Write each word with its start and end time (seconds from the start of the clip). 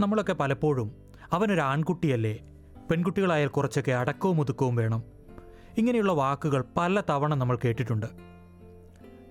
നമ്മളൊക്കെ 0.00 0.32
പലപ്പോഴും 0.32 0.96
അവനൊരു 1.32 1.60
ആൺകുട്ടിയല്ലേ? 1.60 2.38
പെൺകുട്ടികളായാൽ 2.90 3.48
കുറച്ചൊക്കെ 3.48 3.92
അടക്കവും 3.92 4.40
ഒതുക്കവും 4.40 4.76
വേണം. 4.76 5.02
ഇങ്ങനെയുള്ള 5.78 6.12
വാക്കുകൾ 6.12 6.64
പല 6.76 7.02
തവണ 7.10 7.34
നമ്മൾ 7.34 7.58
കേട്ടിട്ടുണ്ട്. 7.64 8.06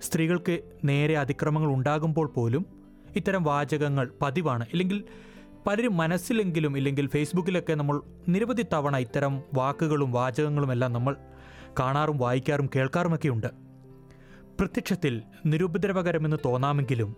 സ്ത്രീകൾക്ക് 0.00 0.60
നേരെ 0.84 1.18
അതിക്രമങ്ങൾ 1.18 1.68
ഉണ്ടാകുമ്പോൾ 1.68 2.26
പോലും 2.26 2.66
ഇത്തരം 3.16 3.42
വാചകങ്ങൾ 3.42 4.10
പതിവാണ്. 4.22 4.64
ഇല്ലെങ്കിൽ 4.64 5.04
പലരും 5.66 5.96
മനസ്സിലെങ്കിലും 5.96 6.76
ഇല്ലെങ്കിൽ 6.76 7.06
ഫേസ്ബുക്കിലൊക്കെ 7.06 7.74
നമ്മൾ 7.74 8.00
നിരവധി 8.28 8.66
തവണ 8.72 8.96
ഇത്തരം 8.96 9.42
വാക്കുകളും 9.54 10.12
വാചകങ്ങളും 10.12 10.72
എല്ലാം 10.72 10.92
നമ്മൾ 10.92 11.16
കാണാറും 11.80 12.18
വായിക്കാറും 12.18 12.70
കേൾക്കാറുമൊക്കെ 12.76 13.28
ഉണ്ട്. 13.28 13.46
പ്രത്യക്ഷത്തിൽ 14.60 15.22
നിരുപദ്രവകരമെന്ന് 15.46 16.36
തോന്നാമെങ്കിലും 16.44 17.16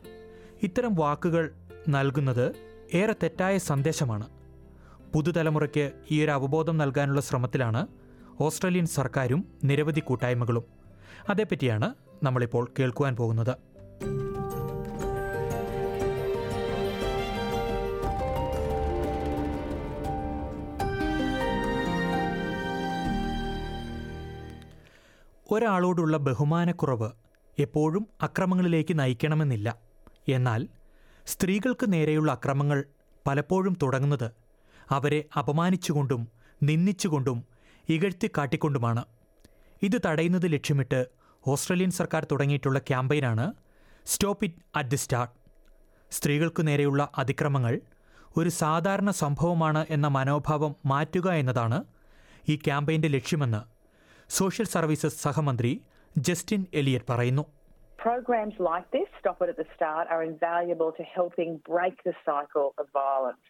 ഇത്തരം 0.62 0.94
വാക്കുകൾ 0.94 1.50
നൽകുന്നത് 1.88 2.69
ഏറെ 2.94 3.12
തെറ്റായ 3.12 3.58
സന്ദേശമാണ്. 3.58 4.28
പുതുതലമുറയ്ക്ക് 5.14 5.92
ഈ 6.10 6.24
ഒരു 6.24 6.30
അവബോധം 6.30 6.78
നൽകാനുള്ള 6.78 7.20
ശ്രമത്തിലാണ് 7.20 7.86
ഓസ്ട്രേലിയൻ 8.40 8.86
സർക്കാരും 8.86 9.44
നിരവധി 9.64 10.00
കൂട്ടായ്മകളും. 10.00 10.64
അതേപ്പറ്റിയാണ് 11.28 11.94
നമ്മളിപ്പോൾ 12.22 12.68
കേൾക്കുവാൻ 12.78 13.16
പോകുന്നത്. 13.16 13.56
ഒരാളോടുള്ള 25.52 26.16
ബഹുമാനക്കുറവ് 26.16 27.10
എപ്പോഴും 27.58 28.06
അക്രമങ്ങളിലേക്ക് 28.22 28.98
നയിക്കണമെന്നില്ല. 28.98 29.76
എന്നാൽ 30.28 30.68
സ്ത്രീകൾക്ക് 31.26 31.92
നേരെയുള്ള 31.92 32.32
അക്രമങ്ങൾ 32.32 32.84
പലപ്പോഴും 33.26 33.78
തുടങ്ങുന്നത് 33.82 34.30
അവരെ 34.90 35.24
അപമാനിച്ചുകൊണ്ടും 35.38 36.28
നിന്ദിച്ചുകൊണ്ടും 36.62 37.44
ഇകഴ്ത്തി 37.88 38.30
കാട്ടിക്കൊണ്ടുമാണ്. 38.38 39.04
ഇത് 39.82 40.00
തടയുന്നത് 40.06 40.52
ലക്ഷ്യമിട്ട് 40.52 41.06
ഓസ്ട്രേലിയൻ 41.46 41.90
സർക്കാർ 41.90 42.26
തുടങ്ങിയിട്ടുള്ള 42.32 42.78
ക്യാമ്പയിനാണ് 42.78 43.52
stop 44.06 44.44
it 44.44 44.54
at 44.76 44.88
the 44.88 44.96
start. 44.96 45.34
സ്ത്രീകൾക്കു 46.10 46.62
നേരെയുള്ള 46.62 47.08
അതിക്രമങ്ങൾ 47.18 47.80
ഒരു 48.36 48.48
സാധാരണ 48.48 49.10
സംഭവമാണ് 49.10 49.86
എന്ന 49.90 50.08
മനോഭാവം 50.08 50.76
മാറ്റുക 50.86 51.30
എന്നതാണ് 51.30 51.84
ഈ 52.48 52.56
ക്യാമ്പയിന്റെ 52.56 53.08
ലക്ഷ്യമെന്ന് 53.08 53.62
സോഷ്യൽ 54.32 54.66
സർവീസസ് 54.66 55.22
സഹമന്ത്രി 55.22 55.80
ജസ്റ്റിൻ 56.18 56.66
എലിയറ്റ് 56.74 57.12
പറയുന്നു. 57.12 57.44
Programs 57.99 58.53
like 58.59 58.89
this, 58.91 59.07
Stop 59.19 59.41
It 59.41 59.49
at 59.49 59.57
the 59.57 59.65
Start, 59.75 60.07
are 60.09 60.23
invaluable 60.23 60.91
to 60.99 61.03
helping 61.03 61.51
break 61.65 62.03
the 62.03 62.13
cycle 62.23 62.67
of 62.77 62.85
violence. 62.93 63.45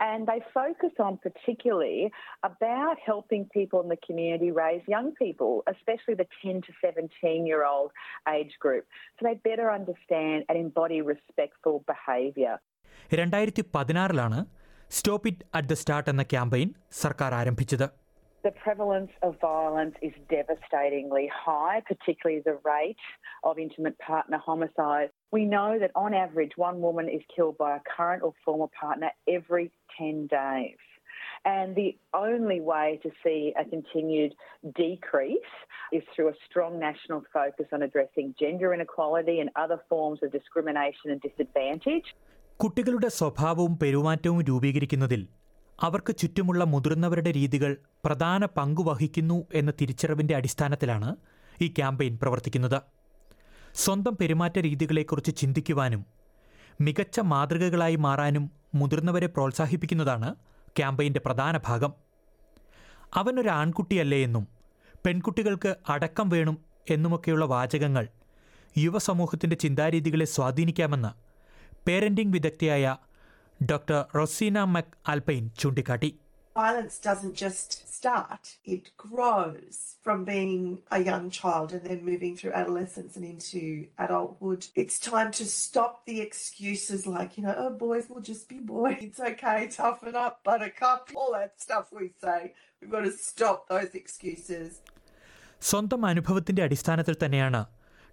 And 0.00 0.26
they 0.26 0.40
focus 0.54 0.92
on 0.98 1.18
particularly 1.18 2.10
about 2.42 2.96
helping 3.04 3.42
people 3.58 3.78
in 3.82 3.88
the 3.88 3.98
community 4.06 4.50
raise 4.50 4.82
young 4.86 5.08
people, 5.22 5.62
especially 5.74 6.14
the 6.14 6.26
10 6.42 6.62
to 6.62 6.72
17 6.82 7.46
year 7.46 7.66
old 7.66 7.90
age 8.36 8.54
group, 8.60 8.84
so 9.16 9.26
they 9.26 9.34
better 9.50 9.70
understand 9.70 10.38
and 10.48 10.56
embody 10.66 11.00
respectful 11.14 11.76
behaviour. 11.92 12.54
രണ്ടായിരത്തി 13.20 13.62
പതിനാറിലാണ് 13.74 14.38
stop 14.90 15.28
it 15.30 15.44
at 15.56 15.70
the 15.72 15.76
start 15.82 16.10
എന്ന 16.12 16.22
campaign 16.32 16.68
സർക്കാർ 17.02 17.32
ആരംഭിച്ചത് 17.40 17.86
The 18.44 18.52
prevalence 18.52 19.10
of 19.22 19.38
violence 19.40 19.96
is 20.00 20.12
devastatingly 20.30 21.30
high, 21.46 21.82
particularly 21.86 22.40
the 22.42 22.58
rate 22.64 22.96
of 23.44 23.58
intimate 23.58 23.98
partner 23.98 24.38
homicide. 24.38 25.10
We 25.30 25.44
know 25.44 25.78
that 25.78 25.90
on 25.94 26.14
average, 26.14 26.52
one 26.56 26.80
woman 26.80 27.08
is 27.08 27.20
killed 27.36 27.58
by 27.58 27.76
a 27.76 27.80
current 27.96 28.22
or 28.22 28.32
former 28.44 28.68
partner 28.80 29.10
every 29.28 29.70
10 29.98 30.26
days. 30.26 30.76
And 31.44 31.74
the 31.74 31.96
only 32.14 32.60
way 32.60 32.98
to 33.02 33.10
see 33.24 33.54
a 33.58 33.64
continued 33.64 34.34
decrease 34.74 35.52
is 35.92 36.02
through 36.14 36.28
a 36.28 36.34
strong 36.48 36.78
national 36.78 37.22
focus 37.32 37.66
on 37.72 37.82
addressing 37.82 38.34
gender 38.40 38.72
inequality 38.74 39.40
and 39.40 39.50
other 39.56 39.80
forms 39.88 40.20
of 40.22 40.32
discrimination 40.32 41.10
and 41.10 41.20
disadvantage. 41.20 42.08
കുട്ടികളുടെ 42.56 43.08
സ്വഭാവവും 43.08 43.78
പെരുമാറ്റവും 43.78 44.40
രൂപീകരിക്കുന്നതിൽ 44.40 45.22
അവർക്ക് 45.79 46.15
ചുറ്റുമുള്ള 46.15 46.63
മുതിർന്നവരുടെ 46.63 47.31
രീതികൾ 47.31 47.77
പ്രധാന 48.05 48.45
പങ്കുവഹിക്കുന്നു 48.45 49.47
എന്ന 49.53 49.73
തിരിച്ചറിവിന്റെ 49.81 50.35
അടിസ്ഥാനത്തിലാണ് 50.35 51.15
ഈ 51.61 51.67
ക്യാമ്പയിൻ 51.67 52.19
പ്രവർത്തിക്കുന്നത്. 52.21 52.81
സ്വന്തം 53.75 54.17
പെരുമാറ്റ 54.21 54.59
രീതികളെക്കുറിച്ച് 54.59 55.35
ചിന്തിക്കുവാനും 55.37 56.05
മികച്ച 56.81 57.19
മാതൃകകളായി 57.19 57.95
മാറാനും 57.95 58.51
മുതിർന്നവരെ 58.75 59.27
പ്രോത്സാഹിപ്പിക്കുന്നതാണ് 59.27 60.35
ക്യാമ്പയിന്റെ 60.77 61.21
പ്രധാന 61.25 61.57
ഭാഗം. 61.57 61.93
അവനൊരു 63.13 63.49
ആൺകുട്ടിയല്ലേ 63.49 64.23
എന്നും 64.23 64.47
പെൺകുട്ടികൾക്ക് 65.05 65.75
അടക്കം 65.89 66.29
വേണം 66.29 66.57
എന്നുമൊക്കെയുള്ള 66.89 67.45
വാചകങ്ങൾ 67.45 68.07
യുവസമൂഹത്തിന്റെ 68.77 69.55
ചിന്താരീതികളെ 69.55 70.25
സ്വാധീനിക്കാമെന്ന് 70.25 71.11
പേരന്റിംഗ് 71.87 72.33
വിദഗ്ധയായ 72.33 72.95
ഡോക്ടർ 73.59 73.99
റൊസീന 74.19 74.59
മക് 74.75 74.93
ആൽപൈൻ 75.13 75.45
ചൂണ്ടിക്കാട്ടി 75.63 76.11
Violence 76.55 76.97
doesn't 76.99 77.35
just 77.45 77.69
start, 77.95 78.43
it 78.73 78.83
grows 79.05 79.77
from 80.05 80.19
being 80.25 80.53
a 80.89 81.01
young 81.09 81.25
child 81.29 81.73
and 81.75 81.83
then 81.87 81.99
moving 82.09 82.33
through 82.37 82.53
adolescence 82.61 83.13
and 83.17 83.25
into 83.31 83.61
adulthood. 84.05 84.61
It's 84.81 84.97
time 85.07 85.31
to 85.39 85.45
stop 85.55 85.93
the 86.09 86.17
excuses 86.27 87.01
like, 87.15 87.31
you 87.37 87.43
know, 87.45 87.55
oh, 87.63 87.71
boys 87.81 88.05
will 88.11 88.25
just 88.31 88.45
be 88.53 88.59
boys. 88.71 88.99
It's 89.07 89.21
okay, 89.31 89.57
toughen 89.77 90.15
up, 90.25 90.35
buttercup, 90.49 91.03
all 91.15 91.31
that 91.37 91.53
stuff 91.65 91.87
we 91.99 92.07
say. 92.25 92.39
We've 92.79 92.93
got 92.95 93.05
to 93.09 93.15
stop 93.29 93.59
those 93.73 93.91
excuses. 94.01 94.69
സ്വന്തം 95.61 96.01
അനുഭവത്തിന്റെ 96.11 96.63
അടിസ്ഥാനത്തിൽ 96.67 97.17
തന്നെയാണ് 97.23 97.61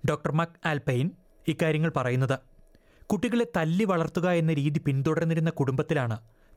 doctor 0.05 0.33
മക് 0.41 0.59
alpine 0.73 1.07
ഇക്കാര്യങ്ങൾ 1.47 1.93
പറയുന്നത് 1.99 2.37
കുട്ടികളെ 3.13 3.45
തല്ലി 3.57 3.85
വളർത്തുക 3.91 4.29
എന്ന 4.41 4.53
രീതി 4.59 4.81
പിന്തുടർന്നിരുന്ന 4.85 5.51
കുടുംബത്തിലാണ് 5.59 6.17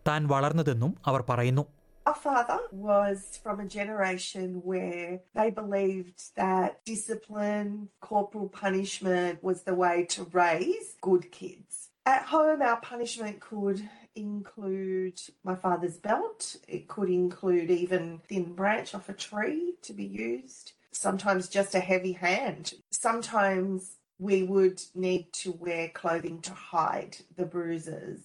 താൻ 0.10 0.22
വളർന്നതെന്നും 0.36 0.94
അവർ 1.12 1.24
പറയുന്നു 1.32 1.66
Our 2.10 2.20
father 2.26 2.58
was 2.88 3.20
from 3.44 3.58
a 3.64 3.68
generation 3.78 4.48
where 4.72 5.08
they 5.38 5.48
believed 5.62 6.20
that 6.42 6.72
discipline, 6.92 7.72
corporal 8.10 8.50
punishment 8.64 9.36
was 9.48 9.60
the 9.70 9.76
way 9.84 9.96
to 10.16 10.22
raise 10.42 10.90
good 11.10 11.26
kids. 11.40 11.74
At 12.16 12.24
home, 12.34 12.62
our 12.70 12.80
punishment 12.92 13.38
could 13.50 13.80
include 14.28 15.18
my 15.50 15.56
father's 15.66 15.98
belt. 16.10 16.42
It 16.78 16.84
could 16.94 17.12
include 17.22 17.72
even 17.84 18.04
thin 18.30 18.48
branch 18.60 18.92
off 18.98 19.10
a 19.10 19.18
tree 19.28 19.66
to 19.88 19.94
be 20.02 20.08
used. 20.30 20.68
Sometimes 21.06 21.56
just 21.60 21.74
a 21.76 21.88
heavy 21.92 22.16
hand. 22.28 22.66
Sometimes 23.08 23.80
we 24.20 24.44
would 24.44 24.82
need 24.96 25.34
to 25.34 25.52
wear 25.54 25.90
clothing 25.92 26.40
to 26.42 26.54
hide 26.72 27.16
the 27.38 27.46
bruises. 27.46 28.20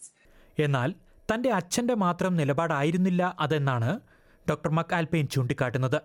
എന്നാൽ 0.59 0.91
തന്റെ 1.29 1.51
അച്ഛന്റെ 1.51 1.95
മാത്രം 1.97 2.33
നിലപാടായിരുന്നില്ല 2.37 3.25
അതെന്നാണ് 3.45 3.91
doctor 4.47 4.71
മക് 4.71 4.95
alpine 4.95 5.27
ചൂണ്ടിക്കാട്ടുന്നത് 5.27 5.99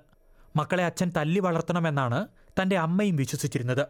മക്കളെ 0.55 0.83
അച്ഛൻ 0.83 1.09
തല്ലി 1.09 1.39
വളർത്തണമെന്നാണ് 1.39 2.19
തന്റെ 2.59 2.75
അമ്മയും 2.77 3.15
വിശ്വസിച്ചിരുന്നത് 3.15 3.85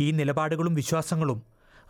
ഈ 0.00 0.08
നിലപാടുകളും 0.12 0.74
വിശ്വാസങ്ങളും 0.74 1.40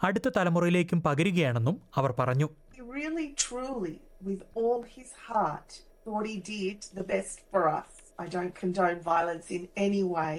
അടുത്ത 0.03 0.29
തലമുറയിലേക്കും 0.37 1.01
പകരുകയാണെന്നും 1.09 1.79
അവർ 2.01 2.13
പറഞ്ഞു 2.21 2.49
really, 2.95 3.29
truly, 3.37 3.95
with 4.23 4.43
all 4.55 4.83
his 4.89 5.11
heart, 5.27 5.71
thought 6.05 6.27
he 6.27 6.37
did 6.49 6.79
the 6.95 7.05
best 7.05 7.41
for 7.51 7.63
us. 7.71 7.91
I 8.19 8.27
don't 8.27 8.55
condone 8.55 9.01
violence 9.03 9.51
in 9.51 9.63
any 9.77 10.03
way, 10.07 10.37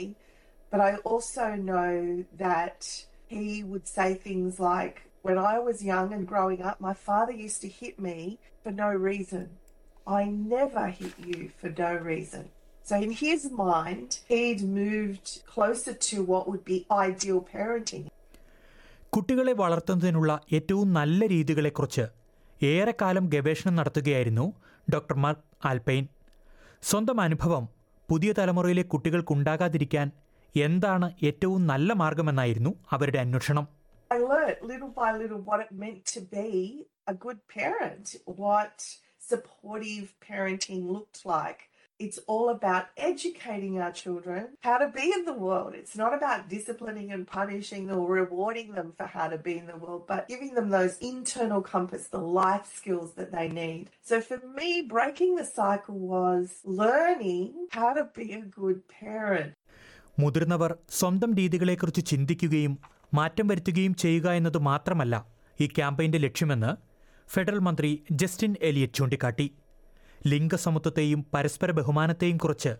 but 0.75 0.83
I 0.83 0.95
also 1.05 1.55
know 1.57 1.91
that 2.37 2.79
he 3.29 3.63
would 3.63 3.87
say 3.87 4.13
things 4.15 4.59
like, 4.61 4.95
When 5.23 5.37
I 5.41 5.57
was 5.59 5.83
young 5.83 6.13
and 6.13 6.27
growing 6.27 6.61
up, 6.61 6.79
my 6.79 6.93
father 7.05 7.31
used 7.35 7.61
to 7.61 7.69
hit 7.69 7.95
me 7.99 8.17
for 8.63 8.71
no 8.73 8.89
reason. 9.03 9.45
I 10.07 10.25
never 10.49 10.87
hit 10.89 11.13
you 11.25 11.39
for 11.59 11.69
no 11.77 11.91
reason. 12.05 12.43
So, 12.85 12.95
in 12.97 13.11
his 13.13 13.49
mind, 13.61 14.19
he'd 14.27 14.61
moved 14.73 15.29
closer 15.47 15.93
to 16.07 16.17
what 16.23 16.43
would 16.49 16.65
be 16.65 16.77
ideal 16.99 17.39
parenting. 17.53 18.03
കുട്ടികളെ 19.13 19.53
വളർത്തുന്നതിനുള്ള 19.53 20.31
ഏറ്റവും 20.51 20.91
നല്ല 20.91 21.27
രീതികളെക്കുറിച്ച് 21.27 22.05
ഏറെക്കാലം 22.61 23.29
ഗവേഷണം 23.35 23.75
നടത്തുകയായിരുന്നു 23.75 24.45
doctor 24.87 25.17
mark 25.25 25.45
alpine 25.67 26.03
സ്വന്തം 26.83 27.21
അനുഭവം 27.21 27.65
പുതിയ 28.09 28.31
തലമുറയിലെ 28.41 28.85
കുട്ടികൾക്കുണ്ടാകാതിരിക്കാൻ 28.93 30.07
എന്താണ് 30.66 31.06
ഏറ്റവും 31.28 31.62
നല്ല 31.72 31.92
മാർഗമെന്നായിരുന്നു 32.04 32.72
അവരുടെ 32.96 33.20
അന്വേഷണം 33.26 33.66
I 34.10 34.18
learnt 34.30 34.60
little 34.70 34.92
by 35.00 35.08
little 35.18 35.40
what 35.48 35.60
it 35.64 35.70
meant 35.82 36.00
to 36.14 36.20
be 36.38 36.48
a 37.06 37.14
good 37.24 37.40
parent, 37.56 38.06
what 38.42 38.76
supportive 39.30 40.06
parenting 40.28 40.90
looked 40.94 41.20
like. 41.24 41.60
It's 42.00 42.18
all 42.32 42.48
about 42.48 42.86
educating 43.08 43.74
our 43.78 43.92
children 43.92 44.42
how 44.60 44.78
to 44.78 44.88
be 44.88 45.06
in 45.16 45.22
the 45.26 45.38
world. 45.46 45.72
It's 45.80 45.96
not 46.02 46.12
about 46.14 46.48
disciplining 46.48 47.12
and 47.12 47.26
punishing 47.28 47.84
or 47.90 48.04
rewarding 48.20 48.72
them 48.72 48.94
for 48.98 49.06
how 49.06 49.28
to 49.28 49.38
be 49.38 49.54
in 49.58 49.66
the 49.66 49.76
world, 49.76 50.02
but 50.06 50.26
giving 50.26 50.54
them 50.54 50.70
those 50.70 50.96
internal 51.12 51.62
compass, 51.74 52.06
the 52.08 52.26
life 52.42 52.66
skills 52.74 53.12
that 53.18 53.32
they 53.32 53.48
need. 53.62 53.84
So 54.02 54.18
for 54.22 54.40
me, 54.58 54.70
breaking 54.96 55.34
the 55.36 55.44
cycle 55.60 55.98
was 56.16 56.46
learning 56.64 57.68
how 57.78 57.92
to 57.92 58.04
be 58.20 58.32
a 58.32 58.50
good 58.60 58.80
parent. 59.00 59.52
മുതിർന്നവർ 60.19 60.75
സ്വന്തം 60.89 61.35
രീതികളെക്കുറിച്ച് 61.35 62.05
ചിന്തിക്കുകയും 62.05 62.79
മാറ്റം 63.13 63.47
വരുത്തുകയും 63.47 63.95
ചെയ്യുക 63.95 64.29
എന്നത് 64.29 64.57
മാത്രമല്ല 64.57 65.15
ഈ 65.61 65.67
ക്യാമ്പയിന്റെ 65.67 66.17
ലക്ഷ്യമെന്ന് 66.17 66.71
ഫെഡറൽ 67.33 67.59
മന്ത്രി 67.59 68.03
ജസ്റ്റിൻ 68.11 68.55
എലിയറ്റ് 68.61 68.93
ചൂണ്ടിക്കാട്ടി. 68.93 69.51
ലിംഗസമത്വത്തെയും 70.27 71.25
പരസ്പര 71.33 71.71
ബഹുമാനത്തെയും 71.71 72.37
കുറിച്ച് 72.37 72.75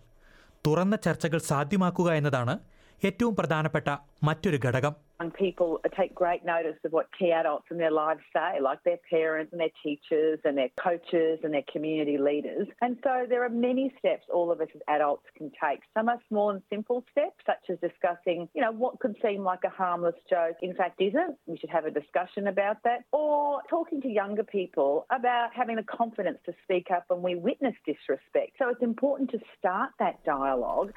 തുറന്ന 0.68 0.96
ചർച്ചകൾ 0.96 1.38
സാധ്യമാക്കുക 1.38 2.12
എന്നതാണ് 2.14 2.60
ഏറ്റവും 3.06 3.36
പ്രധാനപ്പെട്ട 3.36 3.90
മറ്റൊരു 4.24 4.60
ഘടകം. 4.66 4.96
Young 5.21 5.31
people 5.33 5.81
take 5.99 6.15
great 6.15 6.43
notice 6.47 6.79
of 6.83 6.93
what 6.93 7.07
key 7.19 7.31
adults 7.31 7.67
in 7.71 7.77
their 7.77 7.91
lives 7.91 8.21
say, 8.35 8.59
like 8.69 8.83
their 8.85 9.01
parents 9.11 9.53
and 9.53 9.61
their 9.61 9.75
teachers 9.83 10.39
and 10.47 10.57
their 10.57 10.71
coaches 10.83 11.41
and 11.45 11.53
their 11.53 11.65
community 11.71 12.17
leaders. 12.17 12.67
And 12.81 12.97
so 13.05 13.27
there 13.29 13.45
are 13.45 13.51
many 13.51 13.93
steps 13.99 14.25
all 14.33 14.51
of 14.51 14.63
us 14.63 14.69
as 14.75 14.81
adults 14.89 15.27
can 15.37 15.49
take. 15.63 15.81
Some 15.97 16.09
are 16.09 16.19
small 16.29 16.49
and 16.55 16.63
simple 16.71 17.05
steps, 17.13 17.37
such 17.45 17.65
as 17.69 17.77
discussing, 17.81 18.49
you 18.55 18.63
know, 18.63 18.73
what 18.73 18.99
could 19.01 19.15
seem 19.23 19.45
like 19.45 19.61
a 19.65 19.69
harmless 19.69 20.15
joke, 20.29 20.57
in 20.63 20.75
fact 20.75 20.97
isn't. 21.03 21.37
We 21.47 21.59
should 21.59 21.75
have 21.79 21.85
a 21.85 21.91
discussion 21.91 22.47
about 22.47 22.79
that. 22.85 23.01
Or 23.13 23.61
talking 23.69 24.01
to 24.07 24.09
younger 24.09 24.47
people 24.59 25.07
about 25.11 25.49
having 25.55 25.77
the 25.77 25.89
confidence 26.01 26.39
to 26.47 26.55
speak 26.65 26.87
up 26.97 27.05
when 27.09 27.21
we 27.21 27.35
witness 27.49 27.77
disrespect. 27.85 28.53
So 28.59 28.71
it's 28.71 28.83
important 28.83 29.31
to 29.33 29.41
start 29.59 29.91
that 29.99 30.17
dialogue. 30.25 30.93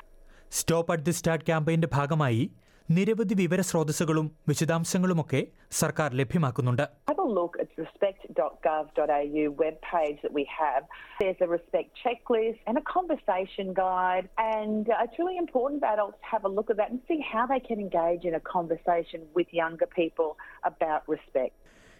Stop 0.59 0.91
at 0.93 1.05
the 1.07 1.13
start 1.19 1.45
ക്യാമ്പയിന്റെ 1.49 1.87
ഭാഗമായി 1.97 2.41
നിരവധി 2.88 3.34
വിവര 3.34 3.60
സ്രോതസ്സുകളും 3.60 4.26
വിശദാംശങ്ങളുമൊക്കെ 4.48 5.40
സർക്കാർ 5.80 6.10
ലഭ്യമാക്കുന്നുണ്ട് 6.20 6.84
Have 7.08 7.20
a 7.24 7.30
look 7.38 7.54
at 7.54 7.68
the 7.70 7.82
respect.gov.au 7.82 9.42
webpage 9.58 10.18
that 10.22 10.32
we 10.32 10.44
have. 10.52 10.82
There's 11.20 11.40
a 11.40 11.48
respect 11.48 11.88
checklist 12.02 12.60
and 12.68 12.76
a 12.78 12.86
conversation 12.88 13.66
guide, 13.78 14.26
and 14.54 14.82
uh, 14.88 15.02
it's 15.04 15.18
really 15.20 15.38
important 15.38 15.78
for 15.80 15.90
adults 15.90 16.18
to 16.18 16.28
have 16.32 16.44
a 16.44 16.52
look 16.56 16.70
at 16.70 16.78
that 16.80 16.90
and 16.92 17.00
see 17.10 17.20
how 17.32 17.44
they 17.46 17.60
can 17.60 17.78
engage 17.78 18.24
in 18.24 18.36
a 18.40 18.44
conversation 18.48 19.20
with 19.38 19.48
younger 19.62 19.88
people 19.98 20.30
about 20.70 21.02
respect. 21.16 21.54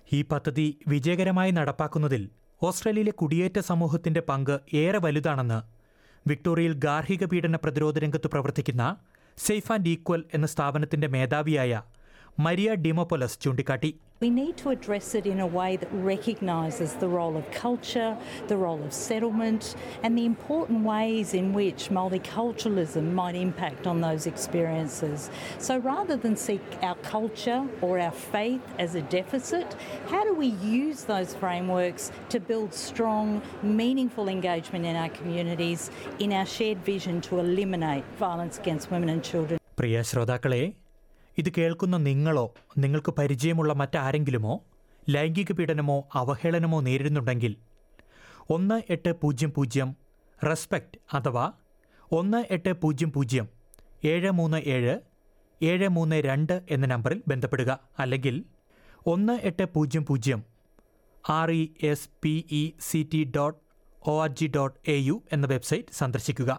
ഈ 0.09 0.21
പദ്ധതി 0.25 0.67
വിജയകരമായി 0.87 1.53
നടപ്പാക്കുന്നതിൽ 1.53 2.23
ഓസ്ട്രേലിയയിലെ 2.63 3.13
കുടിയേറ്റ 3.21 3.59
സമൂഹത്തിന്റെ 3.71 4.23
പങ്ക് 4.31 4.55
ഏറെ 4.83 4.99
വലുതാണെന്ന് 4.99 5.59
വിക്ടോറിയയിൽ 6.27 6.75
ഗാർഹിക 6.85 7.25
പീഡന 7.33 7.57
പ്രതിരോധ 7.65 7.99
രംഗത്ത് 7.99 8.29
പ്രവർത്തിക്കുന്ന 8.31 8.85
സേഫ് 9.39 9.73
ആൻഡ് 9.73 9.89
ഈക്വൽ 9.89 10.25
എന്ന 10.35 10.47
സ്ഥാപനത്തിന്റെ 10.47 11.07
മേധാവിയായ 11.07 11.73
മരിയ 12.46 12.76
ഡിമോപ്പൊലസ് 12.88 13.40
ചൂണ്ടിക്കാട്ടി 13.46 13.92
We 14.22 14.30
need 14.44 14.56
to 14.62 14.68
address 14.74 15.08
it 15.20 15.26
in 15.32 15.40
a 15.46 15.48
way 15.58 15.72
that 15.80 15.90
recognises 16.12 16.92
the 17.02 17.08
role 17.16 17.36
of 17.40 17.46
culture, 17.64 18.12
the 18.52 18.58
role 18.62 18.82
of 18.88 18.92
settlement, 19.08 19.64
and 20.04 20.12
the 20.20 20.26
important 20.34 20.80
ways 20.92 21.34
in 21.40 21.48
which 21.58 21.82
multiculturalism 22.00 23.06
might 23.22 23.36
impact 23.36 23.84
on 23.92 23.98
those 24.06 24.26
experiences. 24.32 25.20
So 25.68 25.74
rather 25.92 26.16
than 26.26 26.36
seek 26.46 26.62
our 26.90 26.96
culture 27.16 27.60
or 27.88 27.94
our 28.06 28.16
faith 28.36 28.62
as 28.86 28.94
a 28.96 29.04
deficit, 29.18 29.68
how 30.14 30.24
do 30.30 30.34
we 30.44 30.52
use 30.84 31.02
those 31.14 31.34
frameworks 31.44 32.06
to 32.36 32.40
build 32.52 32.72
strong, 32.88 33.28
meaningful 33.82 34.30
engagement 34.38 34.86
in 34.92 34.96
our 35.04 35.12
communities 35.20 35.84
in 36.20 36.32
our 36.32 36.46
shared 36.58 36.82
vision 36.94 37.18
to 37.28 37.34
eliminate 37.46 38.06
violence 38.28 38.58
against 38.64 38.86
women 38.96 39.10
and 39.16 39.24
children? 39.32 39.60
പ്രിയ 39.80 40.00
ശ്രോതാക്കളെ 40.12 40.64
ഇത് 41.39 41.49
കേൾക്കുന്ന 41.59 41.97
നിങ്ങളോ 41.97 42.55
നിങ്ങൾക്ക് 42.79 43.13
പരിചയമുള്ള 43.19 43.73
മറ്റാരെങ്കിലുമോ 43.73 44.55
ലൈംഗിക 45.11 45.53
പീഡനമോ 45.53 46.09
അവഹേളനമോ 46.15 46.81
നേരിടുന്നുണ്ടെങ്കിൽ 46.81 47.57
ഒന്ന് 48.51 48.83
എട്ട് 48.91 49.21
പൂജ്യം 49.21 49.53
പൂജ്യം 49.57 49.97
റെസ്പെക്റ്റ് 50.47 50.99
അഥവാ 51.17 51.53
ഒന്ന് 52.13 52.45
എട്ട് 52.51 52.73
പൂജ്യം 52.73 53.13
പൂജ്യം 53.13 53.49
ഏഴ് 54.05 54.31
മൂന്ന് 54.31 54.57
ഏഴ് 54.57 54.95
ഏഴ് 55.63 55.89
മൂന്ന് 55.89 56.17
രണ്ട് 56.17 56.63
എന്ന 56.71 56.87
നമ്പറിൽ 56.87 57.23
ബന്ധപ്പെടുക. 57.29 57.79
അല്ലെങ്കിൽ 57.99 58.45
ഒന്ന് 59.07 59.33
എട്ട് 59.43 59.65
പൂജ്യം 59.65 60.07
പൂജ്യം 60.07 60.45
R 61.29 61.51
E 61.51 61.69
S 61.83 62.09
P 62.23 62.47
E 62.51 62.73
C 62.81 63.09
T 63.13 63.33
dot 63.37 63.59
O 64.09 64.23
R 64.23 64.29
G 64.29 64.47
dot 64.57 64.91
A 64.91 64.95
U 64.95 65.23
എന്ന 65.33 65.47
വെബ്സൈറ്റ് 65.47 65.89
സന്ദർശിക്കുക. 65.93 66.51